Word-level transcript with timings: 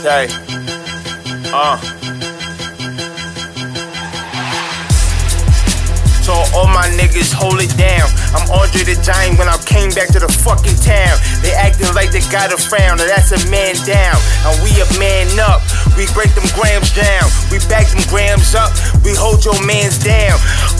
Okay. 0.00 0.26
Uh. 1.52 1.78
So 6.26 6.34
all 6.58 6.66
my 6.66 6.90
niggas 6.98 7.30
hold 7.30 7.62
it 7.62 7.70
down. 7.78 8.10
I'm 8.34 8.50
Andre 8.50 8.82
the 8.82 8.98
Giant 8.98 9.38
when 9.38 9.46
I 9.46 9.54
came 9.62 9.94
back 9.94 10.10
to 10.10 10.18
the 10.18 10.26
fucking 10.26 10.74
town. 10.82 11.14
They 11.38 11.54
acting 11.54 11.86
like 11.94 12.10
they 12.10 12.18
got 12.34 12.50
a 12.50 12.58
frown, 12.58 12.98
now 12.98 13.06
that's 13.06 13.30
a 13.30 13.38
man 13.46 13.78
down. 13.86 14.18
And 14.42 14.58
we 14.66 14.74
a 14.82 14.88
man 14.98 15.30
up. 15.38 15.62
We 15.94 16.10
break 16.18 16.34
them 16.34 16.50
grams 16.58 16.90
down. 16.90 17.30
We 17.54 17.62
back 17.70 17.86
them 17.94 18.02
grams 18.10 18.58
up. 18.58 18.74
We 19.06 19.14
hold 19.14 19.46
your 19.46 19.54
mans 19.62 20.02
down. 20.02 20.25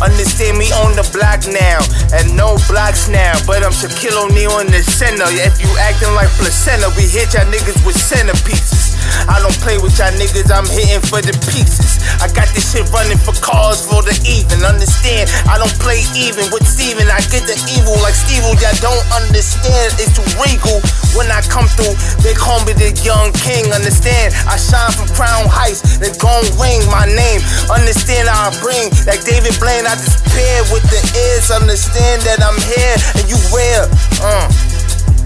Understand 0.02 0.58
me 0.58 0.68
on 0.84 0.92
the 0.92 1.06
block 1.12 1.44
now. 1.48 1.80
And 2.12 2.36
no 2.36 2.56
blocks 2.68 3.08
now. 3.08 3.32
But 3.46 3.64
I'm 3.64 3.72
Shaquille 3.72 4.16
O'Neal 4.16 4.60
in 4.60 4.68
the 4.68 4.82
center. 4.82 5.24
If 5.28 5.60
you 5.60 5.70
acting 5.80 6.12
like 6.12 6.28
placenta, 6.36 6.92
we 6.96 7.08
hit 7.08 7.32
y'all 7.32 7.48
niggas 7.48 7.80
with 7.86 7.96
centerpieces. 7.96 8.96
I 9.24 9.40
don't 9.40 9.56
play 9.62 9.78
with 9.78 9.96
y'all 9.98 10.12
niggas, 10.18 10.50
I'm 10.52 10.66
hitting 10.68 11.02
for 11.08 11.22
the 11.22 11.32
pieces. 11.48 11.98
I 12.20 12.28
got 12.30 12.50
this 12.52 12.74
shit 12.74 12.86
running 12.92 13.18
for 13.18 13.32
cars 13.38 13.82
for 13.82 14.02
the 14.02 14.14
even. 14.26 14.62
Understand, 14.62 15.30
I 15.48 15.58
don't 15.58 15.72
play 15.80 16.04
even 16.14 16.50
with 16.52 16.66
Steven. 16.66 17.08
I 17.08 17.22
get 17.32 17.46
the 17.48 17.56
evil 17.72 17.96
like 18.04 18.14
Steve, 18.14 18.44
y'all 18.60 18.76
don't 18.82 19.06
understand. 19.14 19.96
It's 19.96 20.12
too 20.14 20.26
regal 20.42 20.78
when 21.16 21.30
I 21.32 21.35
through. 21.76 21.94
They 22.24 22.32
call 22.32 22.58
me 22.64 22.72
the 22.72 22.90
young 23.04 23.30
king. 23.36 23.68
Understand, 23.70 24.34
I 24.48 24.56
shine 24.56 24.90
from 24.96 25.06
Crown 25.12 25.46
Heights. 25.46 26.00
They 26.00 26.10
gon' 26.18 26.44
ring 26.56 26.82
my 26.88 27.04
name. 27.06 27.40
Understand, 27.68 28.26
I 28.32 28.50
bring 28.64 28.90
like 29.04 29.22
David 29.22 29.54
Blaine. 29.60 29.84
I 29.84 29.94
pair 30.32 30.64
with 30.72 30.84
the 30.88 31.00
ears. 31.14 31.52
Understand 31.52 32.24
that 32.24 32.40
I'm 32.40 32.56
here 32.64 32.96
and 33.20 33.24
you 33.28 33.38
rare. 33.52 33.86
Uh. 34.24 34.48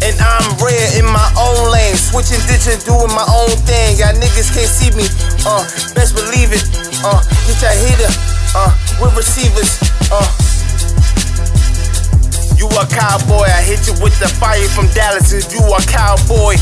And 0.00 0.16
I'm 0.16 0.56
rare 0.64 0.88
in 0.96 1.04
my 1.04 1.28
own 1.36 1.70
lane. 1.70 1.94
Switching 1.94 2.40
ditches, 2.48 2.84
doing 2.84 3.12
my 3.12 3.26
own 3.28 3.52
thing. 3.68 4.00
Y'all 4.00 4.16
niggas 4.16 4.48
can't 4.48 4.64
see 4.64 4.88
me. 4.96 5.04
Uh, 5.44 5.60
best 5.92 6.16
believe 6.16 6.56
it. 6.56 6.64
Uh, 7.04 7.20
get 7.44 7.60
your 7.60 7.76
hater. 7.84 8.08
Uh, 8.56 8.72
with 8.96 9.12
receivers. 9.14 9.76
Uh. 10.10 10.59
A 12.80 12.86
cowboy, 12.88 13.44
I 13.44 13.60
hit 13.60 13.84
you 13.84 13.92
with 14.00 14.16
the 14.24 14.28
fire 14.40 14.64
from 14.72 14.88
Dallas. 14.96 15.36
If 15.36 15.52
you 15.52 15.60
a 15.60 15.80
cowboy, 15.84 16.56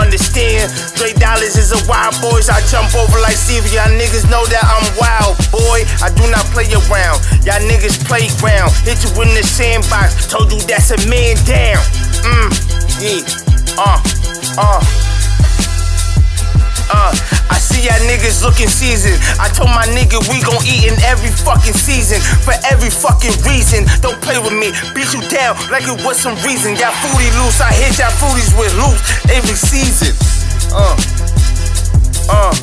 understand. 0.00 0.72
Dre 0.96 1.12
Dollars 1.12 1.60
is 1.60 1.76
a 1.76 1.80
wild 1.84 2.16
boy, 2.24 2.40
I 2.48 2.64
jump 2.72 2.88
over 2.96 3.20
like 3.20 3.36
Steve. 3.36 3.68
Y'all 3.68 3.92
niggas 3.92 4.24
know 4.32 4.48
that 4.48 4.64
I'm 4.64 4.88
wild, 4.96 5.36
boy. 5.52 5.84
I 6.00 6.08
do 6.08 6.24
not 6.32 6.48
play 6.56 6.72
around. 6.72 7.20
Y'all 7.44 7.60
niggas 7.68 8.00
playground. 8.08 8.72
Hit 8.88 9.04
you 9.04 9.12
in 9.20 9.28
the 9.36 9.44
sandbox. 9.44 10.32
Told 10.32 10.48
you 10.48 10.60
that's 10.64 10.88
a 10.88 10.96
man 11.04 11.36
down. 11.44 11.84
Mm, 12.24 12.48
yeah. 13.04 13.20
Uh. 13.76 14.00
Uh, 14.56 14.80
niggas 18.08 18.40
looking 18.40 18.66
seasoned. 18.72 19.20
I 19.36 19.52
told 19.52 19.68
my 19.76 19.84
nigga 19.92 20.16
we 20.32 20.40
gon' 20.40 20.64
eat 20.64 20.88
in 20.88 20.96
every 21.04 21.28
fucking 21.28 21.76
season 21.76 22.18
for 22.40 22.56
every 22.72 22.88
fucking 22.88 23.36
reason. 23.44 23.84
Don't 24.00 24.16
play 24.24 24.40
with 24.40 24.56
me, 24.56 24.72
beat 24.96 25.12
you 25.12 25.20
down 25.28 25.60
like 25.68 25.84
it 25.84 26.00
was 26.00 26.16
some 26.16 26.34
reason. 26.40 26.72
Y'all 26.80 26.96
foodie 27.04 27.28
loose, 27.36 27.60
I 27.60 27.70
hit 27.76 28.00
y'all 28.00 28.10
foodies 28.16 28.50
with 28.56 28.72
loose 28.80 29.00
every 29.28 29.54
season. 29.54 30.16
Uh, 30.72 30.96
uh. 32.32 32.56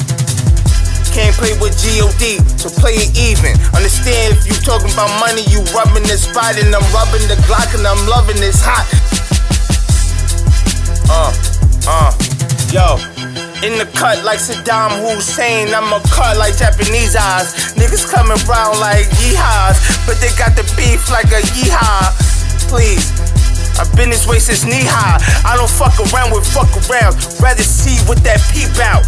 Can't 1.16 1.34
play 1.38 1.56
with 1.64 1.72
God, 1.80 2.44
so 2.60 2.68
play 2.82 2.92
it 3.00 3.16
even. 3.16 3.56
Understand 3.72 4.36
if 4.36 4.44
you 4.44 4.54
talking 4.68 4.92
about 4.92 5.08
money, 5.24 5.48
you 5.48 5.64
rubbing 5.72 6.04
the 6.04 6.18
spot 6.20 6.60
and 6.60 6.76
I'm 6.76 6.84
rubbing 6.92 7.24
the 7.32 7.40
Glock 7.48 7.72
and 7.72 7.88
I'm 7.88 8.04
loving 8.10 8.36
this 8.36 8.60
hot. 8.60 8.84
Uh, 11.08 11.32
uh, 11.88 12.12
yo. 12.74 13.45
In 13.66 13.82
the 13.82 13.90
cut 13.98 14.22
like 14.22 14.38
Saddam 14.38 14.94
Hussein, 15.02 15.74
I'm 15.74 15.90
a 15.90 15.98
cut 16.14 16.38
like 16.38 16.54
Japanese 16.54 17.18
eyes. 17.18 17.74
Niggas 17.74 18.06
coming 18.06 18.38
round 18.46 18.78
like 18.78 19.10
yeehaws, 19.18 20.06
but 20.06 20.22
they 20.22 20.30
got 20.38 20.54
the 20.54 20.62
beef 20.78 21.10
like 21.10 21.34
a 21.34 21.42
yeehaw. 21.58 22.14
Please, 22.70 23.10
I've 23.82 23.90
been 23.98 24.14
this 24.14 24.30
way 24.30 24.38
since 24.38 24.70
knee 24.70 24.86
high. 24.86 25.18
I 25.42 25.58
don't 25.58 25.66
fuck 25.66 25.98
around 25.98 26.30
with 26.30 26.46
fuck 26.46 26.70
around, 26.86 27.18
rather 27.42 27.66
see 27.66 27.98
what 28.06 28.22
that 28.22 28.38
peep 28.54 28.70
out. 28.86 29.02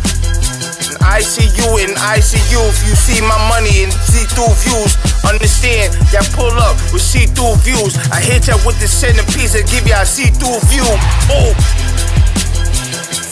And 0.90 0.98
I 1.06 1.22
see 1.22 1.46
you 1.54 1.78
and 1.86 1.94
I 2.02 2.18
see 2.18 2.42
you. 2.50 2.58
If 2.66 2.82
you 2.90 2.98
see 2.98 3.22
my 3.22 3.38
money 3.54 3.86
and 3.86 3.94
see 4.10 4.26
through 4.34 4.58
views, 4.66 4.98
understand 5.22 5.94
that 6.10 6.26
pull 6.34 6.58
up 6.58 6.82
with 6.90 7.06
see 7.06 7.30
through 7.30 7.62
views. 7.62 7.94
I 8.10 8.26
hit 8.26 8.50
ya 8.50 8.58
with 8.66 8.82
the 8.82 8.90
centerpiece 8.90 9.54
and 9.54 9.70
give 9.70 9.86
ya 9.86 10.02
a 10.02 10.06
see 10.10 10.34
through 10.34 10.58
view. 10.66 10.90
Oh, 11.30 11.54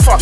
fuck. 0.05 0.21